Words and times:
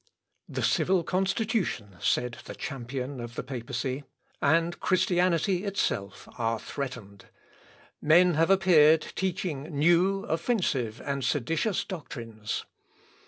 "The 0.49 0.63
civil 0.63 1.03
constitution," 1.03 1.97
said 1.99 2.37
the 2.45 2.55
champion 2.55 3.19
of 3.19 3.35
the 3.35 3.43
papacy, 3.43 4.03
"and 4.41 4.79
Christianity 4.79 5.63
itself, 5.63 6.27
are 6.39 6.57
threatened. 6.59 7.25
Men 8.01 8.33
have 8.33 8.49
appeared 8.49 9.01
teaching 9.13 9.61
new, 9.77 10.23
offensive 10.23 11.03
and 11.05 11.23
seditious 11.23 11.83
doctrines." 11.85 12.65